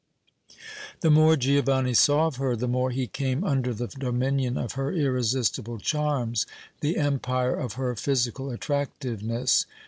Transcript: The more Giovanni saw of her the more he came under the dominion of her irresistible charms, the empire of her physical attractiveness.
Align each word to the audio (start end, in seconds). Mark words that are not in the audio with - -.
The 1.01 1.11
more 1.11 1.35
Giovanni 1.37 1.93
saw 1.93 2.25
of 2.25 2.37
her 2.37 2.55
the 2.55 2.67
more 2.67 2.89
he 2.89 3.05
came 3.05 3.43
under 3.43 3.71
the 3.71 3.85
dominion 3.85 4.57
of 4.57 4.71
her 4.71 4.91
irresistible 4.91 5.77
charms, 5.77 6.47
the 6.79 6.97
empire 6.97 7.53
of 7.55 7.73
her 7.73 7.95
physical 7.95 8.49
attractiveness. 8.49 9.67